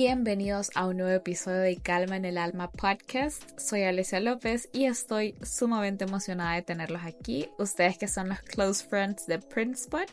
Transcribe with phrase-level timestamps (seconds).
[0.00, 3.42] Bienvenidos a un nuevo episodio de Calma en el Alma podcast.
[3.58, 8.86] Soy Alicia López y estoy sumamente emocionada de tenerlos aquí, ustedes que son los close
[8.86, 10.08] friends de Printspot.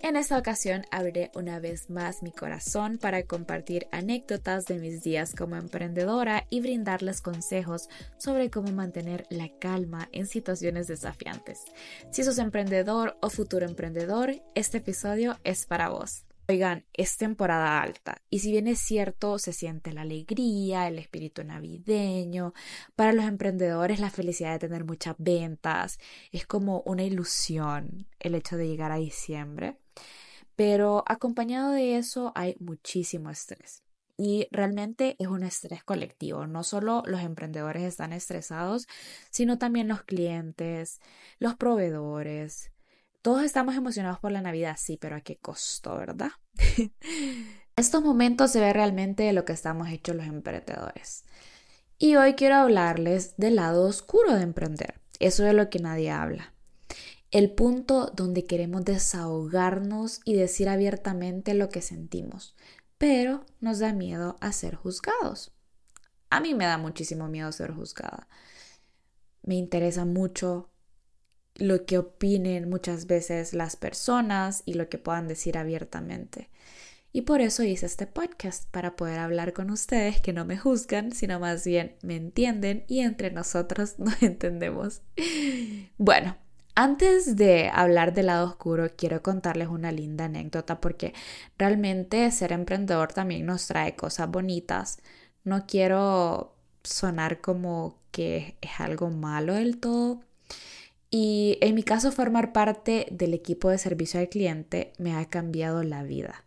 [0.00, 5.34] En esta ocasión abriré una vez más mi corazón para compartir anécdotas de mis días
[5.34, 7.88] como emprendedora y brindarles consejos
[8.18, 11.62] sobre cómo mantener la calma en situaciones desafiantes.
[12.10, 16.26] Si sos emprendedor o futuro emprendedor, este episodio es para vos.
[16.46, 21.42] Oigan, es temporada alta y si bien es cierto, se siente la alegría, el espíritu
[21.42, 22.52] navideño,
[22.94, 25.98] para los emprendedores la felicidad de tener muchas ventas,
[26.32, 29.78] es como una ilusión el hecho de llegar a diciembre,
[30.54, 33.82] pero acompañado de eso hay muchísimo estrés.
[34.16, 36.46] Y realmente es un estrés colectivo.
[36.46, 38.86] No solo los emprendedores están estresados,
[39.30, 41.00] sino también los clientes,
[41.40, 42.70] los proveedores,
[43.24, 46.32] todos estamos emocionados por la Navidad, sí, pero ¿a qué costo, verdad?
[47.76, 51.24] Estos momentos se ve realmente lo que estamos hechos los emprendedores.
[51.96, 56.52] Y hoy quiero hablarles del lado oscuro de emprender, eso de lo que nadie habla.
[57.30, 62.54] El punto donde queremos desahogarnos y decir abiertamente lo que sentimos,
[62.98, 65.50] pero nos da miedo a ser juzgados.
[66.28, 68.28] A mí me da muchísimo miedo ser juzgada.
[69.40, 70.73] Me interesa mucho
[71.56, 76.50] lo que opinen muchas veces las personas y lo que puedan decir abiertamente.
[77.12, 81.12] Y por eso hice este podcast, para poder hablar con ustedes que no me juzgan,
[81.12, 85.02] sino más bien me entienden y entre nosotros nos entendemos.
[85.96, 86.36] Bueno,
[86.74, 91.14] antes de hablar del lado oscuro, quiero contarles una linda anécdota porque
[91.56, 94.98] realmente ser emprendedor también nos trae cosas bonitas.
[95.44, 100.20] No quiero sonar como que es algo malo del todo,
[101.16, 105.84] y en mi caso, formar parte del equipo de servicio al cliente me ha cambiado
[105.84, 106.44] la vida.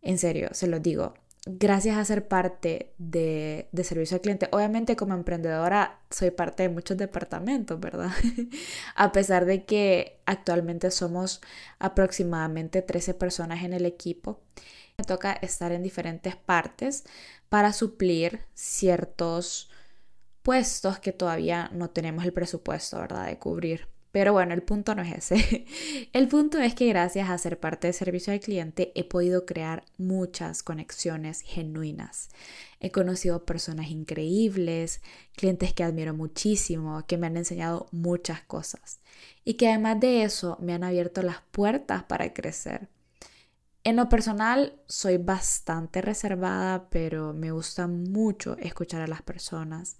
[0.00, 1.14] En serio, se lo digo.
[1.46, 6.68] Gracias a ser parte de, de servicio al cliente, obviamente como emprendedora soy parte de
[6.70, 8.10] muchos departamentos, ¿verdad?
[8.96, 11.40] a pesar de que actualmente somos
[11.78, 14.40] aproximadamente 13 personas en el equipo,
[14.98, 17.04] me toca estar en diferentes partes
[17.48, 19.70] para suplir ciertos
[20.42, 23.91] puestos que todavía no tenemos el presupuesto, ¿verdad?, de cubrir.
[24.12, 25.64] Pero bueno, el punto no es ese.
[26.12, 29.84] El punto es que gracias a ser parte del servicio al cliente he podido crear
[29.96, 32.28] muchas conexiones genuinas.
[32.78, 35.00] He conocido personas increíbles,
[35.34, 39.00] clientes que admiro muchísimo, que me han enseñado muchas cosas
[39.44, 42.88] y que además de eso me han abierto las puertas para crecer.
[43.84, 49.96] En lo personal soy bastante reservada, pero me gusta mucho escuchar a las personas.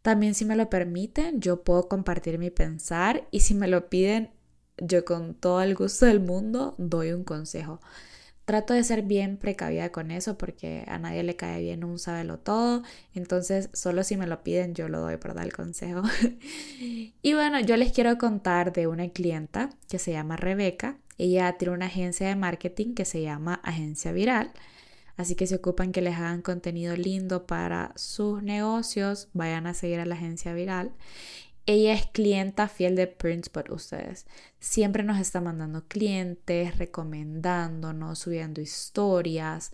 [0.00, 4.30] También si me lo permiten, yo puedo compartir mi pensar y si me lo piden,
[4.78, 7.80] yo con todo el gusto del mundo doy un consejo.
[8.46, 12.38] Trato de ser bien precavida con eso porque a nadie le cae bien un sábelo
[12.38, 12.84] todo.
[13.12, 16.02] Entonces, solo si me lo piden, yo lo doy para dar el consejo.
[16.80, 20.96] y bueno, yo les quiero contar de una clienta que se llama Rebeca.
[21.18, 24.52] Ella tiene una agencia de marketing que se llama Agencia Viral.
[25.16, 29.98] Así que se ocupan que les hagan contenido lindo para sus negocios, vayan a seguir
[29.98, 30.92] a la agencia viral.
[31.64, 34.26] Ella es clienta fiel de Printspot, ustedes.
[34.60, 39.72] Siempre nos está mandando clientes, recomendándonos, subiendo historias.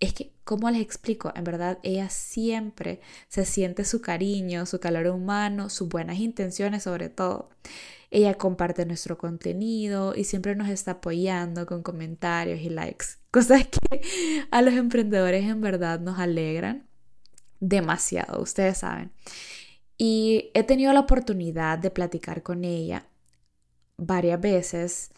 [0.00, 1.32] Es que, ¿cómo les explico?
[1.34, 7.08] En verdad, ella siempre se siente su cariño, su calor humano, sus buenas intenciones sobre
[7.08, 7.50] todo.
[8.10, 13.06] Ella comparte nuestro contenido y siempre nos está apoyando con comentarios y likes.
[13.30, 14.02] Cosas que
[14.50, 16.86] a los emprendedores en verdad nos alegran
[17.60, 19.12] demasiado, ustedes saben.
[19.98, 23.08] Y he tenido la oportunidad de platicar con ella
[23.96, 25.10] varias veces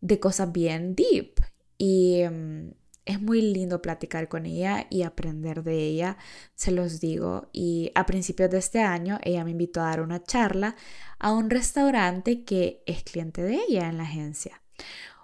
[0.00, 1.40] de cosas bien deep.
[1.78, 2.72] Y mm,
[3.06, 6.16] es muy lindo platicar con ella y aprender de ella,
[6.54, 7.48] se los digo.
[7.52, 10.76] Y a principios de este año ella me invitó a dar una charla
[11.18, 14.62] a un restaurante que es cliente de ella en la agencia.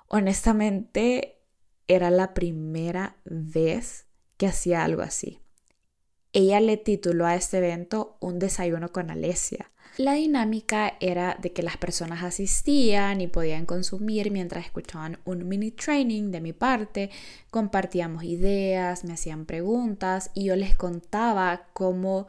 [0.09, 1.39] Honestamente,
[1.89, 5.41] era la primera vez que hacía algo así.
[6.33, 9.73] Ella le tituló a este evento Un desayuno con Alesia.
[10.00, 15.73] La dinámica era de que las personas asistían y podían consumir mientras escuchaban un mini
[15.73, 17.11] training de mi parte,
[17.50, 22.29] compartíamos ideas, me hacían preguntas y yo les contaba cómo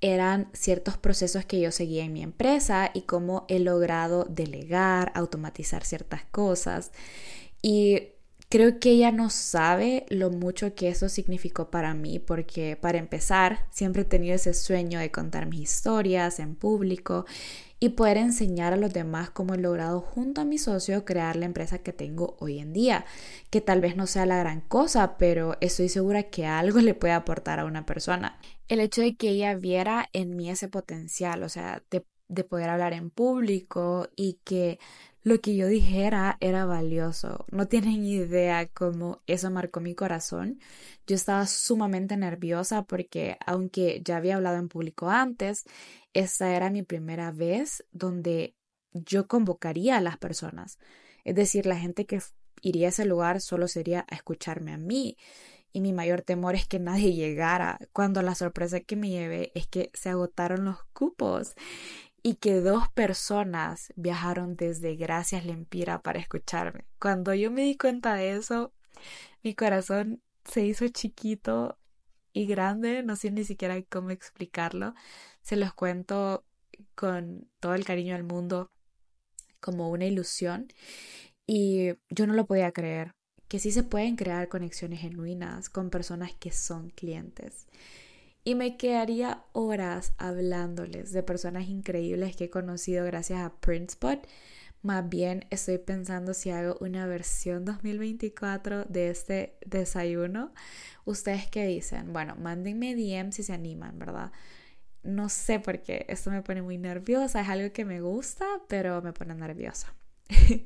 [0.00, 5.84] eran ciertos procesos que yo seguía en mi empresa y cómo he logrado delegar, automatizar
[5.84, 6.92] ciertas cosas.
[7.62, 8.10] Y
[8.50, 13.66] Creo que ella no sabe lo mucho que eso significó para mí, porque para empezar,
[13.70, 17.26] siempre he tenido ese sueño de contar mis historias en público
[17.78, 21.44] y poder enseñar a los demás cómo he logrado junto a mi socio crear la
[21.44, 23.04] empresa que tengo hoy en día,
[23.50, 27.12] que tal vez no sea la gran cosa, pero estoy segura que algo le puede
[27.12, 28.40] aportar a una persona.
[28.68, 32.70] El hecho de que ella viera en mí ese potencial, o sea, de, de poder
[32.70, 34.78] hablar en público y que
[35.28, 37.44] lo que yo dijera era valioso.
[37.50, 40.58] No tienen idea cómo eso marcó mi corazón.
[41.06, 45.64] Yo estaba sumamente nerviosa porque aunque ya había hablado en público antes,
[46.14, 48.56] esta era mi primera vez donde
[48.92, 50.78] yo convocaría a las personas.
[51.24, 52.20] Es decir, la gente que
[52.62, 55.16] iría a ese lugar solo sería a escucharme a mí.
[55.70, 59.66] Y mi mayor temor es que nadie llegara, cuando la sorpresa que me llevé es
[59.66, 61.54] que se agotaron los cupos
[62.22, 66.84] y que dos personas viajaron desde Gracias Lempira para escucharme.
[66.98, 68.72] Cuando yo me di cuenta de eso,
[69.42, 71.78] mi corazón se hizo chiquito
[72.32, 74.94] y grande, no sé ni siquiera cómo explicarlo.
[75.42, 76.44] Se los cuento
[76.94, 78.70] con todo el cariño del mundo
[79.60, 80.68] como una ilusión
[81.46, 83.14] y yo no lo podía creer,
[83.48, 87.66] que sí se pueden crear conexiones genuinas con personas que son clientes
[88.48, 94.26] y me quedaría horas hablándoles de personas increíbles que he conocido gracias a PrintSpot.
[94.80, 100.54] Más bien estoy pensando si hago una versión 2024 de este desayuno.
[101.04, 102.14] ¿Ustedes qué dicen?
[102.14, 104.32] Bueno, mándenme DM si se animan, ¿verdad?
[105.02, 109.02] No sé por qué, esto me pone muy nerviosa, es algo que me gusta, pero
[109.02, 109.92] me pone nerviosa.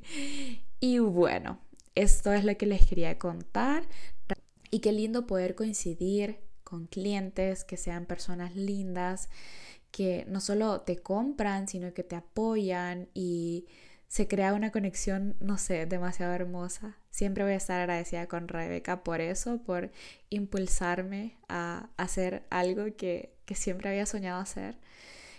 [0.78, 1.58] y bueno,
[1.96, 3.82] esto es lo que les quería contar.
[4.70, 9.28] Y qué lindo poder coincidir con clientes, que sean personas lindas,
[9.90, 13.66] que no solo te compran, sino que te apoyan y
[14.08, 16.96] se crea una conexión, no sé, demasiado hermosa.
[17.10, 19.90] Siempre voy a estar agradecida con Rebeca por eso, por
[20.30, 24.78] impulsarme a hacer algo que, que siempre había soñado hacer.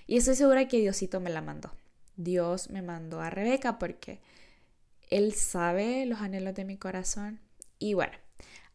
[0.05, 1.71] Y estoy segura que Diosito me la mandó.
[2.15, 4.21] Dios me mandó a Rebeca porque
[5.09, 7.39] Él sabe los anhelos de mi corazón.
[7.79, 8.13] Y bueno,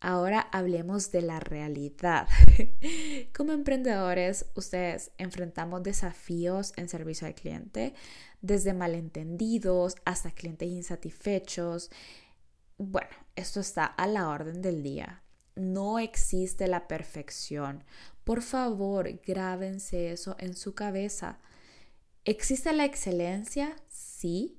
[0.01, 2.29] Ahora hablemos de la realidad.
[3.37, 7.95] Como emprendedores, ustedes enfrentamos desafíos en servicio al cliente,
[8.41, 11.91] desde malentendidos hasta clientes insatisfechos.
[12.77, 15.25] Bueno, esto está a la orden del día.
[15.57, 17.83] No existe la perfección.
[18.23, 21.41] Por favor, grábense eso en su cabeza.
[22.25, 23.75] ¿Existe la excelencia?
[23.89, 24.58] Sí,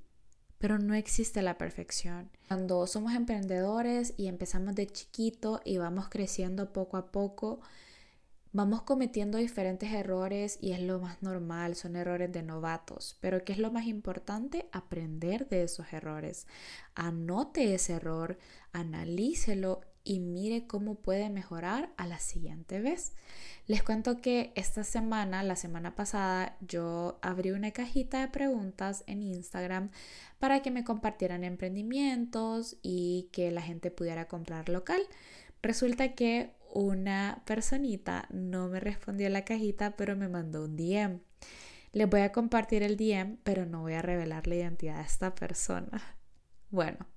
[0.59, 2.29] pero no existe la perfección.
[2.47, 7.61] Cuando somos emprendedores y empezamos de chiquito y vamos creciendo poco a poco,
[8.51, 13.17] vamos cometiendo diferentes errores y es lo más normal, son errores de novatos.
[13.21, 14.67] Pero ¿qué es lo más importante?
[14.71, 16.45] Aprender de esos errores.
[16.93, 18.37] Anote ese error,
[18.73, 23.13] analícelo y mire cómo puede mejorar a la siguiente vez.
[23.67, 29.21] Les cuento que esta semana, la semana pasada, yo abrí una cajita de preguntas en
[29.21, 29.91] Instagram
[30.39, 34.99] para que me compartieran emprendimientos y que la gente pudiera comprar local.
[35.61, 41.19] Resulta que una personita no me respondió a la cajita, pero me mandó un DM.
[41.91, 45.35] Les voy a compartir el DM, pero no voy a revelar la identidad de esta
[45.35, 46.01] persona.
[46.71, 47.07] Bueno,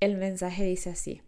[0.00, 1.22] el mensaje dice así.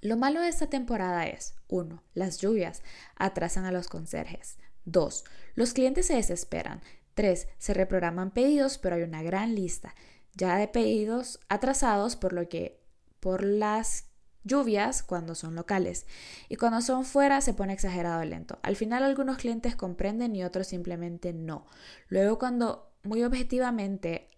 [0.00, 2.02] Lo malo de esta temporada es 1.
[2.14, 2.82] Las lluvias
[3.16, 4.58] atrasan a los conserjes.
[4.84, 5.24] 2.
[5.54, 6.80] Los clientes se desesperan.
[7.14, 7.48] 3.
[7.58, 9.94] Se reprograman pedidos, pero hay una gran lista
[10.38, 12.80] ya de pedidos atrasados por lo que
[13.20, 14.04] por las
[14.44, 16.06] lluvias cuando son locales
[16.48, 18.58] y cuando son fuera se pone exagerado lento.
[18.62, 21.66] Al final algunos clientes comprenden y otros simplemente no.
[22.08, 24.30] Luego cuando muy objetivamente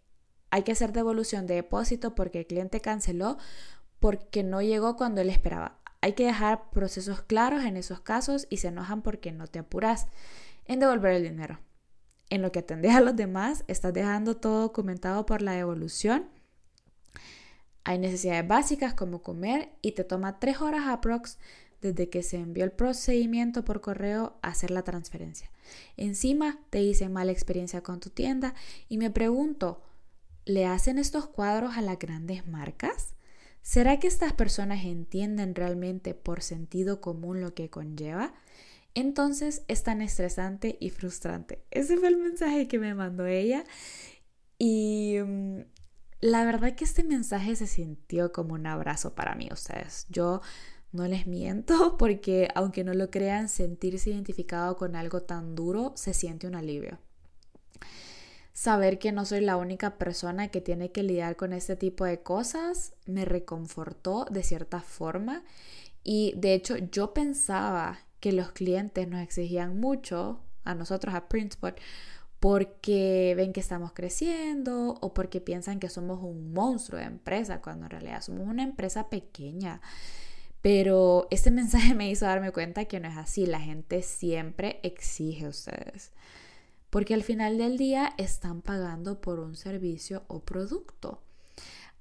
[0.50, 3.38] hay que hacer devolución de depósito porque el cliente canceló
[4.00, 5.78] porque no llegó cuando él esperaba.
[6.00, 10.06] Hay que dejar procesos claros en esos casos y se enojan porque no te apuras
[10.64, 11.60] en devolver el dinero.
[12.30, 16.28] En lo que atendes a los demás, estás dejando todo documentado por la devolución.
[17.84, 21.38] Hay necesidades básicas como comer y te toma tres horas aprox
[21.80, 25.50] desde que se envió el procedimiento por correo a hacer la transferencia.
[25.96, 28.54] Encima te dicen mala experiencia con tu tienda
[28.88, 29.82] y me pregunto,
[30.44, 33.14] ¿le hacen estos cuadros a las grandes marcas?
[33.62, 38.34] ¿Será que estas personas entienden realmente por sentido común lo que conlleva?
[38.94, 41.64] Entonces es tan estresante y frustrante.
[41.70, 43.64] Ese fue el mensaje que me mandó ella
[44.58, 45.60] y mm,
[46.20, 50.06] la verdad que este mensaje se sintió como un abrazo para mí, ustedes.
[50.08, 50.40] Yo
[50.92, 56.14] no les miento porque aunque no lo crean, sentirse identificado con algo tan duro se
[56.14, 56.98] siente un alivio
[58.60, 62.20] saber que no soy la única persona que tiene que lidiar con este tipo de
[62.20, 65.44] cosas me reconfortó de cierta forma
[66.04, 71.80] y de hecho yo pensaba que los clientes nos exigían mucho a nosotros a Printspot
[72.38, 77.86] porque ven que estamos creciendo o porque piensan que somos un monstruo de empresa cuando
[77.86, 79.80] en realidad somos una empresa pequeña.
[80.60, 83.46] Pero este mensaje me hizo darme cuenta que no es así.
[83.46, 86.12] La gente siempre exige a ustedes.
[86.90, 91.22] Porque al final del día están pagando por un servicio o producto.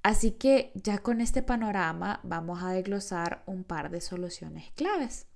[0.01, 5.27] Así que ya con este panorama vamos a desglosar un par de soluciones claves.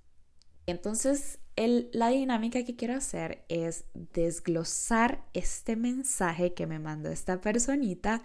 [0.65, 8.24] Entonces, la dinámica que quiero hacer es desglosar este mensaje que me mandó esta personita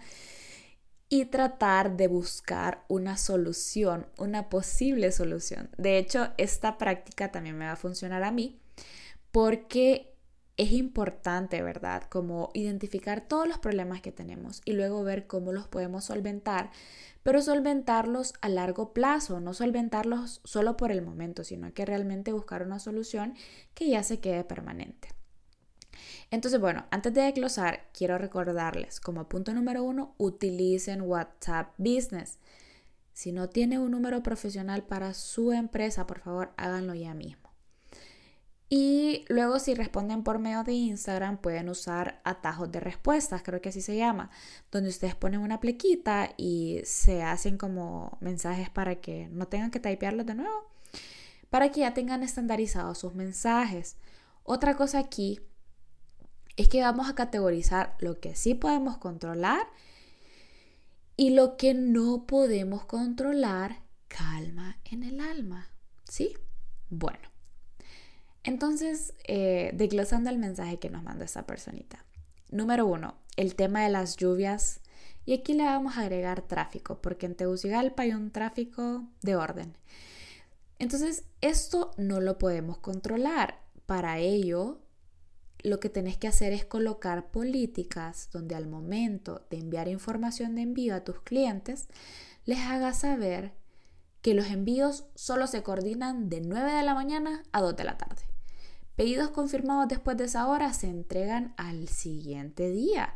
[1.09, 5.69] y tratar de buscar una solución, una posible solución.
[5.77, 8.61] De hecho, esta práctica también me va a funcionar a mí
[9.31, 10.08] porque
[10.59, 12.03] es importante, ¿verdad?
[12.09, 16.69] Como identificar todos los problemas que tenemos y luego ver cómo los podemos solventar,
[17.23, 22.61] pero solventarlos a largo plazo, no solventarlos solo por el momento, sino que realmente buscar
[22.61, 23.35] una solución
[23.73, 25.07] que ya se quede permanente.
[26.29, 32.37] Entonces, bueno, antes de desglosar, quiero recordarles como punto número uno, utilicen WhatsApp Business.
[33.13, 37.48] Si no tiene un número profesional para su empresa, por favor, háganlo ya mismo.
[38.71, 43.69] Y luego si responden por medio de Instagram pueden usar atajos de respuestas, creo que
[43.69, 44.29] así se llama,
[44.71, 49.79] donde ustedes ponen una plequita y se hacen como mensajes para que no tengan que
[49.79, 50.69] typearlos de nuevo,
[51.49, 53.97] para que ya tengan estandarizados sus mensajes.
[54.43, 55.41] Otra cosa aquí
[56.55, 59.65] es que vamos a categorizar lo que sí podemos controlar
[61.17, 65.69] y lo que no podemos controlar, calma en el alma,
[66.03, 66.35] ¿sí?
[66.89, 67.38] Bueno.
[68.43, 72.05] Entonces, eh, desglosando el mensaje que nos manda esta personita.
[72.51, 74.81] Número uno, el tema de las lluvias.
[75.25, 79.77] Y aquí le vamos a agregar tráfico, porque en Tegucigalpa hay un tráfico de orden.
[80.79, 83.59] Entonces, esto no lo podemos controlar.
[83.85, 84.79] Para ello,
[85.61, 90.61] lo que tenés que hacer es colocar políticas donde al momento de enviar información de
[90.61, 91.89] envío a tus clientes,
[92.45, 93.53] les haga saber
[94.21, 97.97] que los envíos solo se coordinan de 9 de la mañana a 2 de la
[97.97, 98.23] tarde.
[98.95, 103.15] Pedidos confirmados después de esa hora se entregan al siguiente día.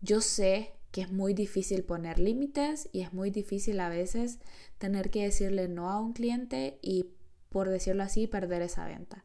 [0.00, 4.38] Yo sé que es muy difícil poner límites y es muy difícil a veces
[4.78, 7.06] tener que decirle no a un cliente y,
[7.48, 9.24] por decirlo así, perder esa venta.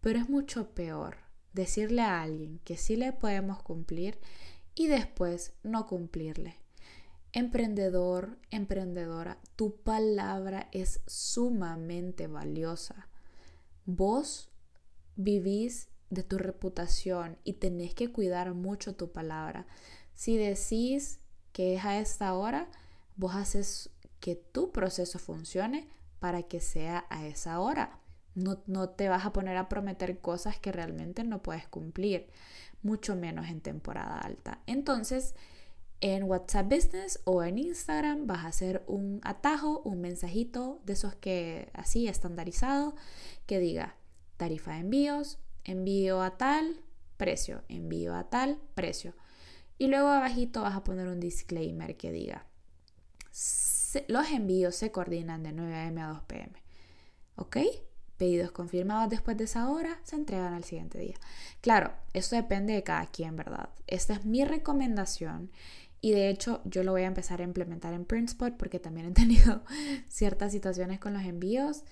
[0.00, 1.16] Pero es mucho peor
[1.52, 4.18] decirle a alguien que sí le podemos cumplir
[4.74, 6.63] y después no cumplirle.
[7.36, 13.08] Emprendedor, emprendedora, tu palabra es sumamente valiosa.
[13.86, 14.52] Vos
[15.16, 19.66] vivís de tu reputación y tenés que cuidar mucho tu palabra.
[20.14, 21.18] Si decís
[21.52, 22.70] que es a esta hora,
[23.16, 25.88] vos haces que tu proceso funcione
[26.20, 27.98] para que sea a esa hora.
[28.36, 32.30] No, no, te vas a poner a prometer cosas que realmente no puedes cumplir,
[32.82, 34.62] mucho menos en temporada alta.
[34.66, 35.34] Entonces,
[36.04, 41.14] en WhatsApp Business o en Instagram vas a hacer un atajo, un mensajito de esos
[41.14, 42.94] que así estandarizado
[43.46, 43.96] que diga,
[44.36, 46.82] tarifa de envíos, envío a tal
[47.16, 49.14] precio, envío a tal precio.
[49.78, 52.44] Y luego abajito vas a poner un disclaimer que diga,
[54.06, 56.02] los envíos se coordinan de 9 a.m.
[56.02, 56.52] a 2 p.m.
[57.36, 57.56] ¿Ok?
[58.18, 61.16] Pedidos confirmados después de esa hora se entregan al siguiente día.
[61.62, 63.70] Claro, esto depende de cada quien, ¿verdad?
[63.86, 65.50] Esta es mi recomendación
[66.04, 69.10] y de hecho yo lo voy a empezar a implementar en Printspot porque también he
[69.14, 69.62] tenido
[70.06, 71.82] ciertas situaciones con los envíos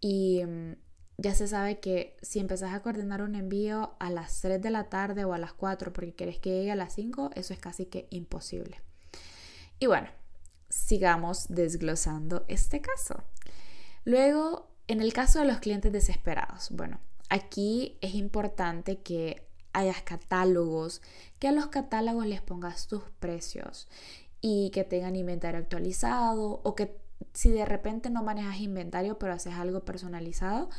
[0.00, 0.76] y mm,
[1.18, 4.84] ya se sabe que si empezás a coordinar un envío a las 3 de la
[4.84, 7.84] tarde o a las 4 porque querés que llegue a las 5, eso es casi
[7.84, 8.80] que imposible.
[9.78, 10.08] Y bueno,
[10.70, 13.24] sigamos desglosando este caso.
[14.06, 16.98] Luego, en el caso de los clientes desesperados, bueno,
[17.28, 21.02] aquí es importante que hayas catálogos,
[21.38, 23.88] que a los catálogos les pongas tus precios
[24.40, 26.96] y que tengan inventario actualizado o que
[27.32, 30.70] si de repente no manejas inventario pero haces algo personalizado,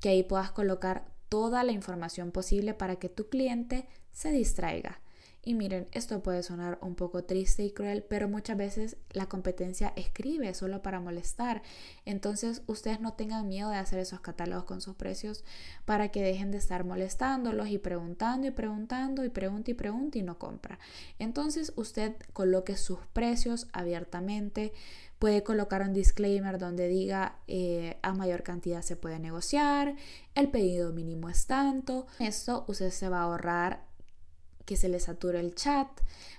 [0.00, 5.00] que ahí puedas colocar toda la información posible para que tu cliente se distraiga.
[5.44, 9.92] Y miren, esto puede sonar un poco triste y cruel, pero muchas veces la competencia
[9.96, 11.62] escribe solo para molestar.
[12.04, 15.44] Entonces ustedes no tengan miedo de hacer esos catálogos con sus precios
[15.84, 20.22] para que dejen de estar molestándolos y preguntando y preguntando y pregunta y pregunta y
[20.22, 20.78] no compra.
[21.18, 24.72] Entonces usted coloque sus precios abiertamente,
[25.22, 29.94] Puede colocar un disclaimer donde diga eh, a mayor cantidad se puede negociar,
[30.34, 32.08] el pedido mínimo es tanto.
[32.18, 33.84] Esto usted se va a ahorrar
[34.64, 35.88] que se le sature el chat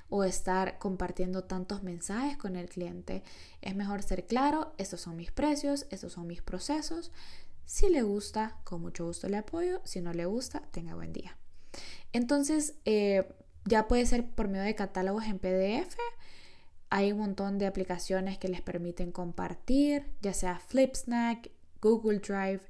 [0.09, 3.23] o estar compartiendo tantos mensajes con el cliente.
[3.61, 7.11] Es mejor ser claro, estos son mis precios, estos son mis procesos.
[7.65, 9.81] Si le gusta, con mucho gusto le apoyo.
[9.83, 11.37] Si no le gusta, tenga buen día.
[12.11, 13.27] Entonces, eh,
[13.65, 15.97] ya puede ser por medio de catálogos en PDF.
[16.89, 21.49] Hay un montón de aplicaciones que les permiten compartir, ya sea Flipsnack,
[21.81, 22.61] Google Drive,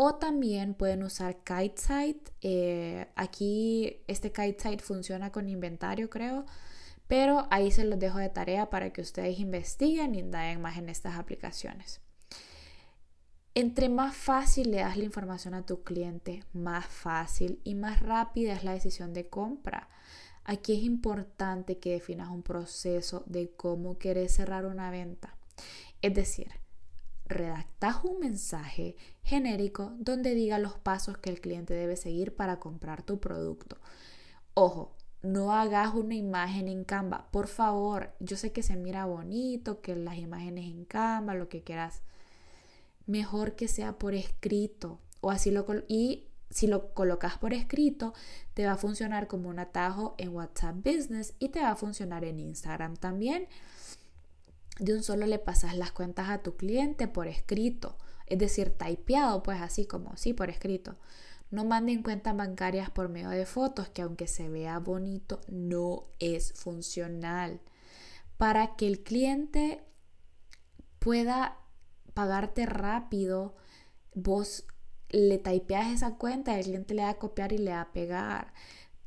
[0.00, 2.30] o también pueden usar KiteSite.
[2.40, 6.46] Eh, aquí este KiteSite funciona con inventario, creo.
[7.08, 10.88] Pero ahí se los dejo de tarea para que ustedes investiguen y indaguen más en
[10.88, 12.00] estas aplicaciones.
[13.54, 18.52] Entre más fácil le das la información a tu cliente, más fácil y más rápida
[18.52, 19.88] es la decisión de compra.
[20.44, 25.36] Aquí es importante que definas un proceso de cómo quieres cerrar una venta.
[26.02, 26.52] Es decir,
[27.28, 33.02] redactas un mensaje genérico donde diga los pasos que el cliente debe seguir para comprar
[33.02, 33.78] tu producto.
[34.54, 38.12] Ojo, no hagas una imagen en Canva, por favor.
[38.20, 42.02] Yo sé que se mira bonito, que las imágenes en Canva, lo que quieras.
[43.06, 48.14] Mejor que sea por escrito o así lo y si lo colocas por escrito,
[48.54, 52.24] te va a funcionar como un atajo en WhatsApp Business y te va a funcionar
[52.24, 53.48] en Instagram también
[54.78, 59.42] de un solo le pasas las cuentas a tu cliente por escrito, es decir, typeado,
[59.42, 60.96] pues así como, sí, por escrito.
[61.50, 66.52] No manden cuentas bancarias por medio de fotos, que aunque se vea bonito, no es
[66.52, 67.60] funcional.
[68.36, 69.82] Para que el cliente
[70.98, 71.58] pueda
[72.12, 73.56] pagarte rápido,
[74.14, 74.66] vos
[75.10, 78.52] le typeas esa cuenta, el cliente le va a copiar y le va a pegar.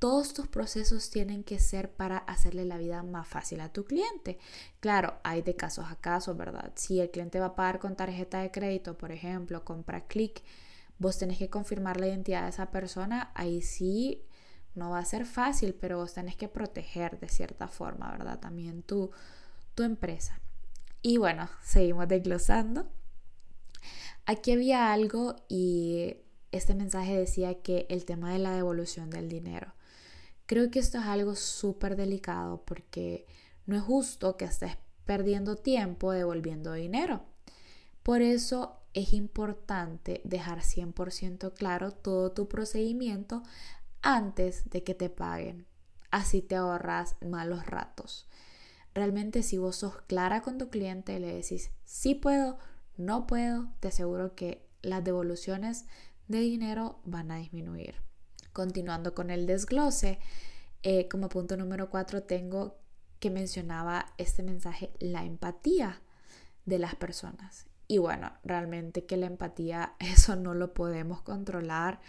[0.01, 4.39] Todos tus procesos tienen que ser para hacerle la vida más fácil a tu cliente.
[4.79, 6.71] Claro, hay de casos a casos, ¿verdad?
[6.73, 10.41] Si el cliente va a pagar con tarjeta de crédito, por ejemplo, compra clic,
[10.97, 14.23] vos tenés que confirmar la identidad de esa persona, ahí sí
[14.73, 18.39] no va a ser fácil, pero vos tenés que proteger de cierta forma, ¿verdad?
[18.39, 19.11] También tu,
[19.75, 20.41] tu empresa.
[21.03, 22.87] Y bueno, seguimos desglosando.
[24.25, 26.17] Aquí había algo y
[26.51, 29.75] este mensaje decía que el tema de la devolución del dinero.
[30.51, 33.25] Creo que esto es algo súper delicado porque
[33.65, 37.23] no es justo que estés perdiendo tiempo devolviendo dinero.
[38.03, 43.43] Por eso es importante dejar 100% claro todo tu procedimiento
[44.01, 45.67] antes de que te paguen.
[46.09, 48.27] Así te ahorras malos ratos.
[48.93, 52.57] Realmente si vos sos clara con tu cliente y le decís, sí puedo,
[52.97, 55.85] no puedo, te aseguro que las devoluciones
[56.27, 58.10] de dinero van a disminuir.
[58.53, 60.19] Continuando con el desglose,
[60.83, 62.77] eh, como punto número cuatro tengo
[63.19, 66.01] que mencionaba este mensaje, la empatía
[66.65, 67.67] de las personas.
[67.87, 71.99] Y bueno, realmente que la empatía, eso no lo podemos controlar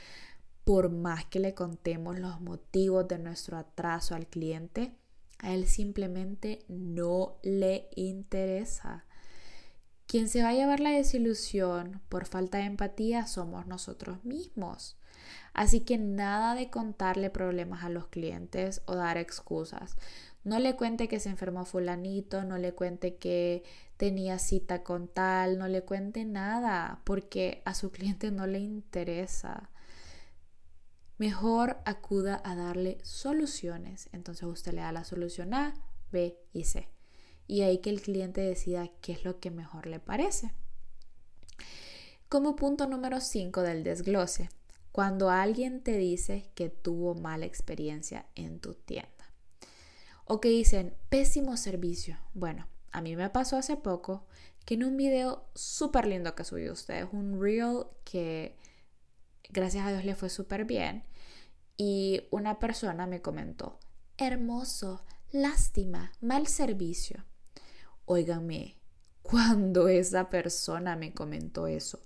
[0.64, 4.94] por más que le contemos los motivos de nuestro atraso al cliente,
[5.38, 9.04] a él simplemente no le interesa.
[10.06, 14.96] Quien se va a llevar la desilusión por falta de empatía somos nosotros mismos.
[15.52, 19.96] Así que nada de contarle problemas a los clientes o dar excusas.
[20.44, 23.62] No le cuente que se enfermó fulanito, no le cuente que
[23.96, 29.70] tenía cita con tal, no le cuente nada porque a su cliente no le interesa.
[31.18, 34.08] Mejor acuda a darle soluciones.
[34.12, 35.74] Entonces usted le da la solución A,
[36.10, 36.88] B y C.
[37.46, 40.52] Y ahí que el cliente decida qué es lo que mejor le parece.
[42.28, 44.48] Como punto número 5 del desglose,
[44.92, 49.10] cuando alguien te dice que tuvo mala experiencia en tu tienda.
[50.24, 52.18] O que dicen, pésimo servicio.
[52.34, 54.26] Bueno, a mí me pasó hace poco
[54.64, 58.56] que en un video súper lindo que subió ustedes, un reel que
[59.48, 61.04] gracias a Dios le fue súper bien,
[61.76, 63.80] y una persona me comentó,
[64.16, 67.24] hermoso, lástima, mal servicio.
[68.04, 68.80] Óiganme,
[69.22, 72.02] cuando esa persona me comentó eso,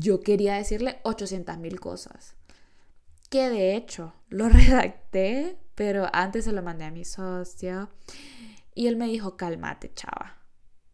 [0.00, 2.34] yo quería decirle 800 mil cosas.
[3.28, 7.90] Que de hecho lo redacté, pero antes se lo mandé a mi socio.
[8.74, 10.38] Y él me dijo, cálmate, chava.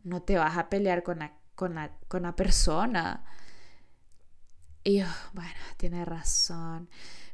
[0.03, 3.25] No te vas a pelear con la, con la, persona.
[4.83, 6.89] Y yo, bueno, tiene razón.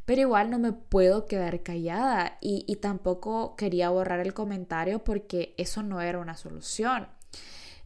[0.05, 2.39] Pero igual no me puedo quedar callada.
[2.41, 7.09] Y, y tampoco quería borrar el comentario porque eso no era una solución.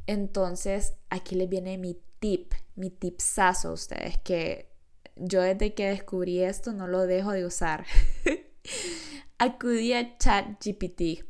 [0.06, 4.70] Entonces, aquí les viene mi tip, mi tipsazo a ustedes, que
[5.16, 7.86] yo desde que descubrí esto no lo dejo de usar.
[9.38, 11.24] Acudí a ChatGPT.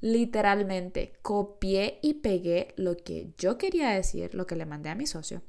[0.00, 5.06] Literalmente copié y pegué lo que yo quería decir, lo que le mandé a mi
[5.06, 5.42] socio,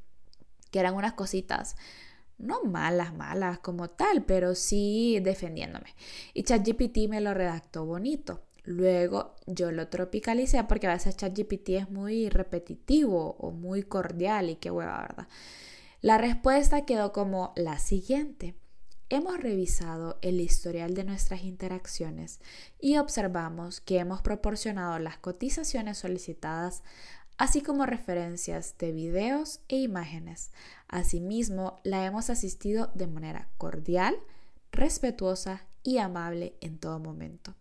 [0.69, 1.75] que eran unas cositas
[2.37, 5.95] no malas, malas como tal, pero sí defendiéndome.
[6.33, 8.41] Y ChatGPT me lo redactó bonito.
[8.63, 14.55] Luego yo lo tropicalicé porque a veces ChatGPT es muy repetitivo o muy cordial y
[14.55, 15.27] qué hueva, ¿verdad?
[16.01, 18.55] La respuesta quedó como la siguiente.
[19.09, 22.39] hemos revisado el historial de nuestras interacciones
[22.79, 26.83] y observamos que hemos proporcionado las cotizaciones solicitadas
[27.37, 30.51] así como referencias de videos e imágenes.
[30.87, 34.15] Asimismo, la hemos asistido de manera cordial,
[34.71, 37.55] respetuosa y amable en todo momento.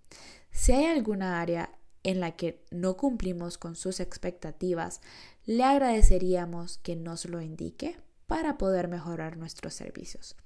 [0.53, 1.71] Si hay alguna área
[2.05, 5.01] en la que no cumplimos con sus expectativas,
[5.45, 10.37] le agradeceríamos que nos lo indique para poder mejorar nuestros servicios.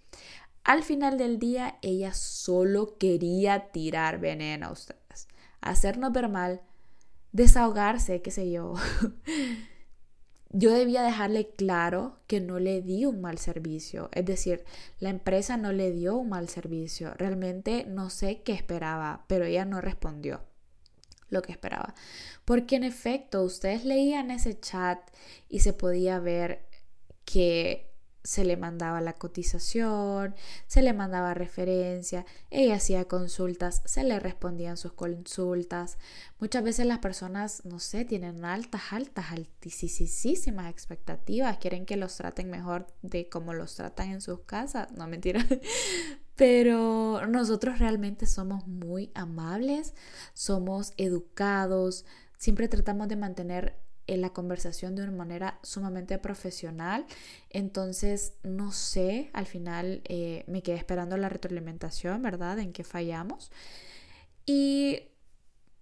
[0.65, 5.29] Al final del día, ella solo quería tirar veneno a ustedes,
[5.61, 6.61] hacernos ver mal,
[7.33, 8.75] desahogarse, qué sé yo.
[10.51, 14.09] yo debía dejarle claro que no le di un mal servicio.
[14.13, 14.65] Es decir,
[15.01, 17.15] la empresa no le dio un mal servicio.
[17.15, 20.41] Realmente no sé qué esperaba, pero ella no respondió
[21.29, 21.95] lo que esperaba.
[22.45, 25.01] Porque en efecto, ustedes leían ese chat
[25.49, 26.67] y se podía ver
[27.25, 27.96] que
[28.27, 30.35] se le mandaba la cotización,
[30.67, 35.97] se le mandaba referencia, ella hacía consultas, se le respondían sus consultas.
[36.41, 42.51] Muchas veces las personas, no sé, tienen altas, altas, altísimas expectativas, quieren que los traten
[42.51, 45.47] mejor de como los tratan en sus casas, no mentira.
[46.35, 49.95] Pero nosotros realmente somos muy amables,
[50.35, 52.05] somos educados,
[52.37, 57.07] siempre tratamos de mantener en la conversación de una manera sumamente profesional.
[57.51, 62.59] Entonces, no sé, al final eh, me quedé esperando la retroalimentación, ¿verdad?
[62.59, 63.51] En qué fallamos.
[64.45, 65.09] Y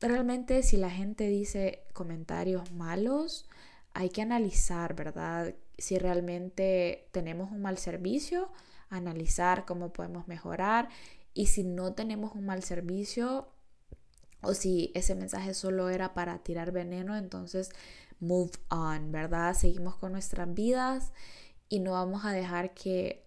[0.01, 3.49] realmente si la gente dice comentarios malos,
[3.93, 5.55] hay que analizar, ¿verdad?
[5.79, 8.51] Si realmente tenemos un mal servicio,
[8.91, 10.89] analizar cómo podemos mejorar.
[11.35, 13.49] Y si no tenemos un mal servicio,
[14.45, 17.71] o si ese mensaje solo era para tirar veneno, entonces
[18.21, 19.55] move on, ¿verdad?
[19.55, 21.13] Seguimos con nuestras vidas
[21.69, 23.27] y no vamos a dejar que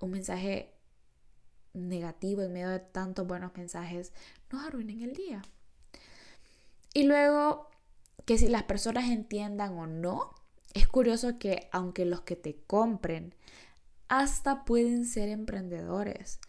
[0.00, 0.74] un mensaje
[1.72, 4.12] negativo en medio de tantos buenos mensajes
[4.50, 5.42] nos arruinen el día.
[6.92, 7.68] Y luego,
[8.24, 10.34] que si las personas entiendan o no,
[10.74, 13.34] es curioso que aunque los que te compren
[14.08, 16.40] hasta pueden ser emprendedores,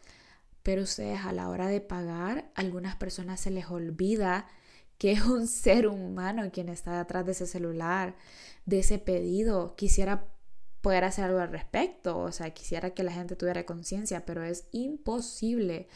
[0.63, 4.47] pero ustedes a la hora de pagar, algunas personas se les olvida
[4.97, 8.15] que es un ser humano quien está detrás de ese celular,
[8.65, 9.75] de ese pedido.
[9.75, 10.27] Quisiera
[10.81, 14.67] poder hacer algo al respecto, o sea, quisiera que la gente tuviera conciencia, pero es
[14.71, 15.88] imposible.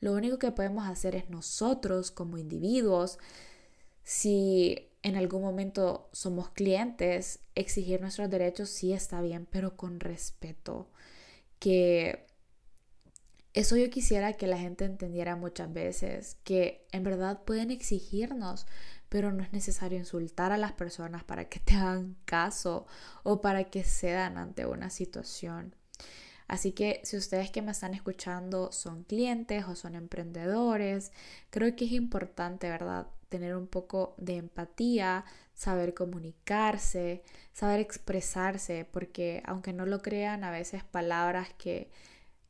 [0.00, 3.18] Lo único que podemos hacer es nosotros como individuos,
[4.04, 10.88] si en algún momento somos clientes, exigir nuestros derechos sí está bien, pero con respeto.
[11.58, 12.25] Que
[13.56, 18.66] eso yo quisiera que la gente entendiera muchas veces, que en verdad pueden exigirnos,
[19.08, 22.86] pero no es necesario insultar a las personas para que te hagan caso
[23.22, 25.74] o para que cedan ante una situación.
[26.48, 31.10] Así que si ustedes que me están escuchando son clientes o son emprendedores,
[31.48, 33.06] creo que es importante, ¿verdad?
[33.30, 37.22] Tener un poco de empatía, saber comunicarse,
[37.54, 41.90] saber expresarse, porque aunque no lo crean, a veces palabras que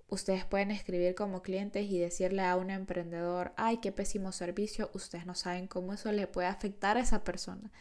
[0.08, 5.26] Ustedes pueden escribir como clientes y decirle a un emprendedor, ay, qué pésimo servicio, ustedes
[5.26, 7.72] no saben cómo eso le puede afectar a esa persona.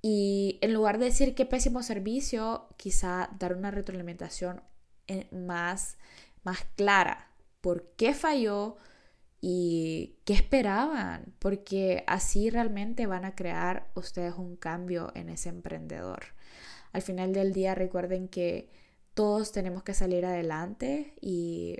[0.00, 4.62] Y en lugar de decir qué pésimo servicio, quizá dar una retroalimentación
[5.06, 5.98] eh, más,
[6.44, 7.30] más clara.
[7.60, 8.76] ¿Por qué falló?
[9.40, 11.34] ¿Y qué esperaban?
[11.38, 16.24] Porque así realmente van a crear ustedes un cambio en ese emprendedor.
[16.92, 18.70] Al final del día recuerden que
[19.14, 21.78] todos tenemos que salir adelante y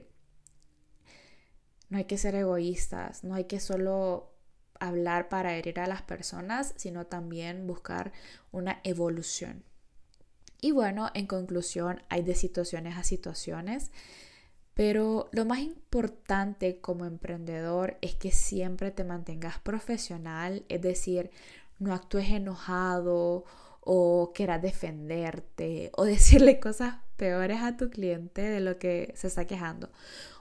[1.89, 4.33] no hay que ser egoístas, no hay que solo
[4.81, 8.13] hablar para herir a las personas, sino también buscar
[8.53, 9.65] una evolución.
[10.61, 13.91] Y bueno, en conclusión, hay de situaciones a situaciones,
[14.73, 21.31] pero lo más importante como emprendedor es que siempre te mantengas profesional, es decir,
[21.79, 23.45] no actúes enojado
[23.81, 29.47] o quieras defenderte o decirle cosas peores a tu cliente de lo que se está
[29.47, 29.91] quejando.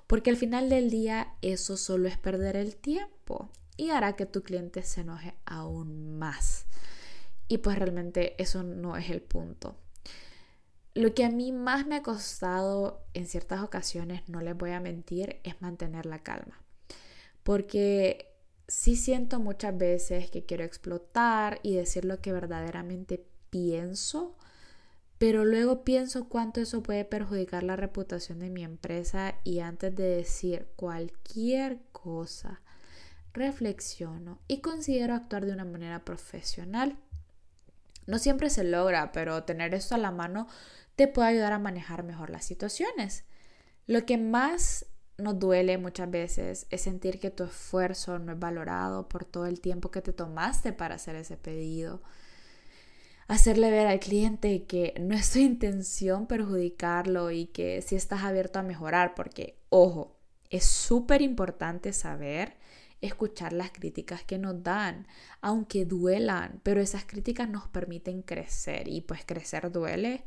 [0.07, 4.43] Porque al final del día eso solo es perder el tiempo y hará que tu
[4.43, 6.65] cliente se enoje aún más.
[7.47, 9.75] Y pues realmente eso no es el punto.
[10.95, 14.79] Lo que a mí más me ha costado en ciertas ocasiones, no les voy a
[14.79, 16.62] mentir, es mantener la calma.
[17.41, 18.33] Porque
[18.67, 24.36] sí siento muchas veces que quiero explotar y decir lo que verdaderamente pienso,
[25.23, 30.03] pero luego pienso cuánto eso puede perjudicar la reputación de mi empresa y antes de
[30.03, 32.59] decir cualquier cosa,
[33.31, 36.97] reflexiono y considero actuar de una manera profesional.
[38.05, 40.45] No siempre se logra, pero tener esto a la mano
[40.97, 43.23] te puede ayudar a manejar mejor las situaciones.
[43.88, 49.07] Lo que más nos duele muchas veces es sentir que tu esfuerzo no es valorado
[49.07, 52.01] por todo el tiempo que te tomaste para hacer ese pedido.
[53.27, 58.59] Hacerle ver al cliente que no es tu intención perjudicarlo y que si estás abierto
[58.59, 60.17] a mejorar, porque, ojo,
[60.49, 62.57] es súper importante saber
[63.01, 65.07] escuchar las críticas que nos dan,
[65.41, 70.23] aunque duelan, pero esas críticas nos permiten crecer y pues crecer duele.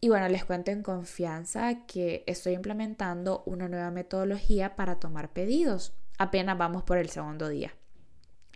[0.00, 5.92] Y bueno, les cuento en confianza que estoy implementando una nueva metodología para tomar pedidos.
[6.18, 7.74] Apenas vamos por el segundo día.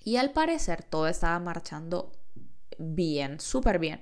[0.05, 2.13] Y al parecer todo estaba marchando
[2.79, 4.01] bien, súper bien.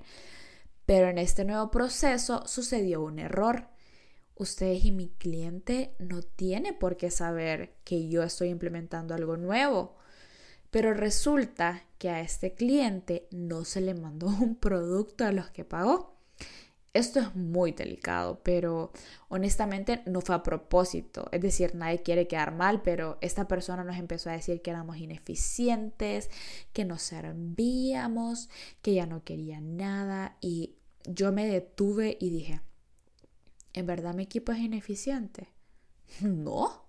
[0.86, 3.68] Pero en este nuevo proceso sucedió un error.
[4.34, 9.96] Ustedes y mi cliente no tiene por qué saber que yo estoy implementando algo nuevo.
[10.70, 15.64] Pero resulta que a este cliente no se le mandó un producto a los que
[15.64, 16.16] pagó.
[16.92, 18.90] Esto es muy delicado, pero
[19.28, 21.28] honestamente no fue a propósito.
[21.30, 24.96] Es decir, nadie quiere quedar mal, pero esta persona nos empezó a decir que éramos
[24.96, 26.30] ineficientes,
[26.72, 28.48] que nos servíamos,
[28.82, 30.36] que ya no quería nada.
[30.40, 30.74] Y
[31.04, 32.60] yo me detuve y dije,
[33.72, 35.48] ¿en verdad mi equipo es ineficiente?
[36.20, 36.88] No.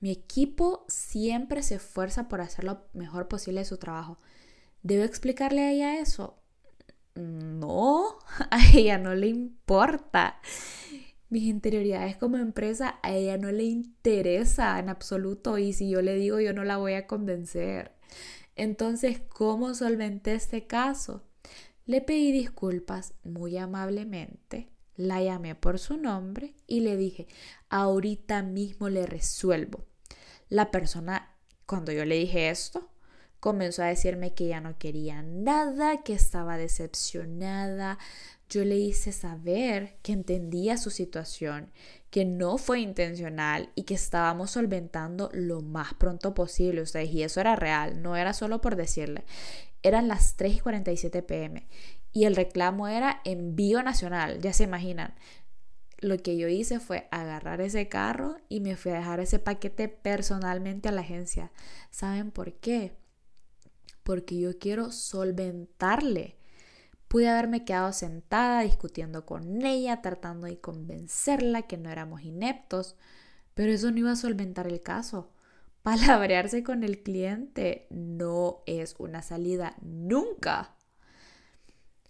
[0.00, 4.18] Mi equipo siempre se esfuerza por hacer lo mejor posible de su trabajo.
[4.82, 6.43] ¿Debo explicarle a ella eso?
[7.14, 8.18] No,
[8.50, 10.40] a ella no le importa.
[11.28, 16.14] Mis interioridades como empresa a ella no le interesa en absoluto y si yo le
[16.14, 17.92] digo yo no la voy a convencer.
[18.56, 21.24] Entonces, ¿cómo solventé este caso?
[21.86, 27.26] Le pedí disculpas muy amablemente, la llamé por su nombre y le dije,
[27.68, 29.84] ahorita mismo le resuelvo.
[30.48, 32.93] La persona, cuando yo le dije esto,
[33.44, 37.98] comenzó a decirme que ya no quería nada, que estaba decepcionada.
[38.48, 41.70] Yo le hice saber que entendía su situación,
[42.08, 46.80] que no fue intencional y que estábamos solventando lo más pronto posible.
[46.80, 49.26] Ustedes, y eso era real, no era solo por decirle.
[49.82, 51.66] Eran las 3 y 47 pm
[52.12, 55.12] y el reclamo era envío nacional, ya se imaginan.
[55.98, 59.88] Lo que yo hice fue agarrar ese carro y me fui a dejar ese paquete
[59.88, 61.52] personalmente a la agencia.
[61.90, 63.03] ¿Saben por qué?
[64.04, 66.36] Porque yo quiero solventarle.
[67.08, 72.96] Pude haberme quedado sentada discutiendo con ella, tratando de convencerla que no éramos ineptos,
[73.54, 75.30] pero eso no iba a solventar el caso.
[75.82, 80.76] Palabrearse con el cliente no es una salida nunca.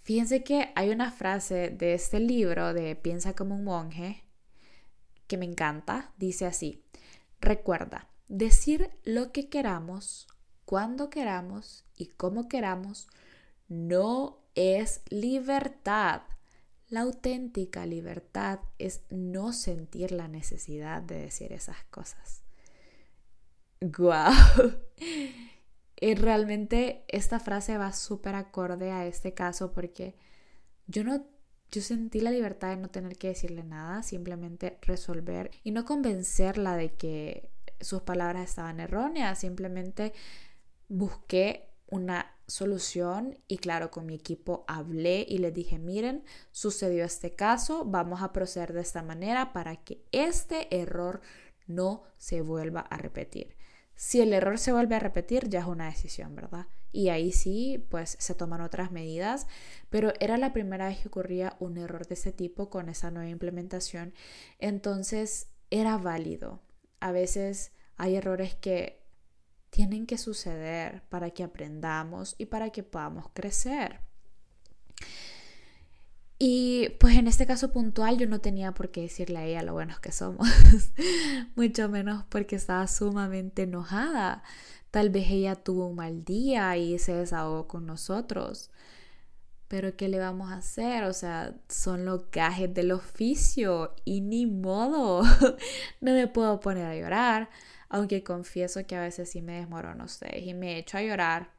[0.01, 4.23] Fíjense que hay una frase de este libro de Piensa como un monje
[5.27, 6.13] que me encanta.
[6.19, 6.85] Dice así,
[7.41, 10.29] recuerda, decir lo que queramos
[10.65, 13.09] cuando queramos y como queramos,
[13.69, 16.23] no es libertad.
[16.89, 22.43] La auténtica libertad es no sentir la necesidad de decir esas cosas.
[23.81, 24.33] ¡Guau!
[26.01, 30.17] Y realmente esta frase va súper acorde a este caso porque
[30.87, 31.25] yo no
[31.71, 36.77] yo sentí la libertad de no tener que decirle nada, simplemente resolver y no convencerla
[36.77, 37.51] de que
[37.81, 40.13] sus palabras estaban erróneas, simplemente
[40.95, 47.35] busqué una solución y claro, con mi equipo hablé y les dije, miren, sucedió este
[47.35, 51.21] caso, vamos a proceder de esta manera para que este error
[51.67, 53.57] no se vuelva a repetir.
[53.97, 56.67] Si el error se vuelve a repetir, ya es una decisión, ¿verdad?
[56.93, 59.49] Y ahí sí, pues se toman otras medidas,
[59.91, 63.31] pero era la primera vez que ocurría un error de ese tipo con esa nueva
[63.31, 64.15] implementación,
[64.61, 66.61] entonces era válido.
[67.01, 69.04] A veces hay errores que
[69.75, 73.99] tienen que suceder para que aprendamos y para que podamos crecer.
[76.39, 79.73] Y pues en este caso puntual yo no tenía por qué decirle a ella lo
[79.73, 80.47] buenos que somos,
[81.57, 84.45] mucho menos porque estaba sumamente enojada.
[84.93, 88.71] Tal vez ella tuvo un mal día y se desahogó con nosotros.
[89.67, 91.03] Pero ¿qué le vamos a hacer?
[91.03, 95.23] O sea, son los gajes del oficio y ni modo.
[96.01, 97.51] no me puedo poner a llorar
[97.89, 101.51] aunque confieso que a veces sí me desmorono y me echo a llorar,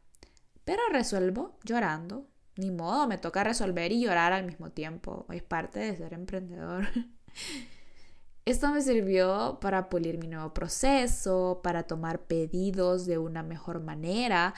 [0.63, 2.27] pero resuelvo llorando.
[2.57, 5.25] Ni modo, me toca resolver y llorar al mismo tiempo.
[5.29, 6.87] Es parte de ser emprendedor.
[8.45, 14.53] Esto me sirvió para pulir mi nuevo proceso, para tomar pedidos de una mejor manera.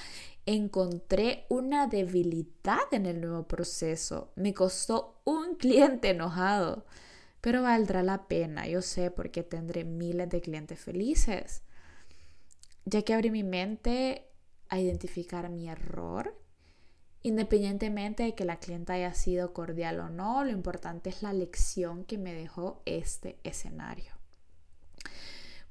[0.46, 4.34] Encontré una debilidad en el nuevo proceso.
[4.36, 6.86] Me costó un cliente enojado,
[7.42, 11.64] pero valdrá la pena, yo sé, porque tendré miles de clientes felices
[12.86, 14.30] ya que abrí mi mente
[14.70, 16.34] a identificar mi error
[17.28, 22.06] Independientemente de que la clienta haya sido cordial o no, lo importante es la lección
[22.06, 24.14] que me dejó este escenario.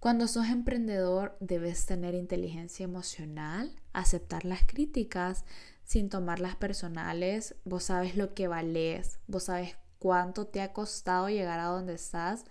[0.00, 5.46] Cuando sos emprendedor debes tener inteligencia emocional, aceptar las críticas
[5.82, 11.60] sin tomarlas personales, vos sabes lo que vales, vos sabes cuánto te ha costado llegar
[11.60, 12.44] a donde estás,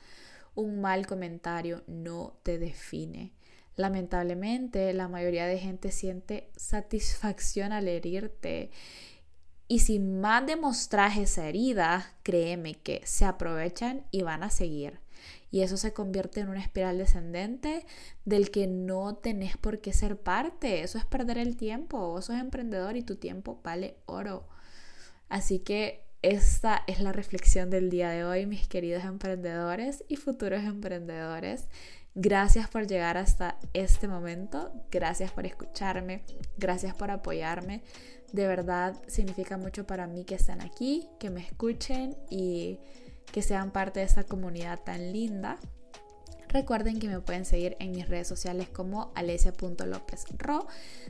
[0.55, 3.34] un mal comentario no te define.
[3.75, 8.71] Lamentablemente, la mayoría de gente siente satisfacción al herirte.
[9.67, 14.99] Y si más demostras esa herida, créeme que se aprovechan y van a seguir.
[15.51, 17.86] Y eso se convierte en una espiral descendente
[18.25, 20.81] del que no tenés por qué ser parte.
[20.81, 21.97] Eso es perder el tiempo.
[21.97, 24.47] Vos sos emprendedor y tu tiempo vale oro.
[25.29, 30.63] Así que esta es la reflexión del día de hoy, mis queridos emprendedores y futuros
[30.63, 31.67] emprendedores.
[32.15, 36.23] Gracias por llegar hasta este momento, gracias por escucharme,
[36.57, 37.83] gracias por apoyarme.
[38.33, 42.79] De verdad significa mucho para mí que estén aquí, que me escuchen y
[43.31, 45.59] que sean parte de esta comunidad tan linda.
[46.49, 50.67] Recuerden que me pueden seguir en mis redes sociales como alesia.lopezro.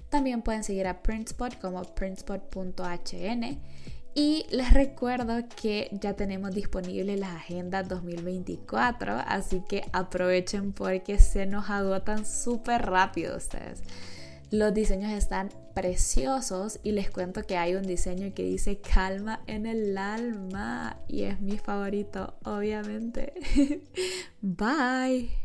[0.09, 3.61] También pueden seguir a Printspot como printspot.hn.
[4.17, 11.45] Y les recuerdo que ya tenemos disponibles las agendas 2024, así que aprovechen porque se
[11.45, 13.83] nos agotan súper rápido ustedes.
[14.51, 19.65] Los diseños están preciosos y les cuento que hay un diseño que dice calma en
[19.65, 23.33] el alma y es mi favorito, obviamente.
[24.41, 25.44] Bye.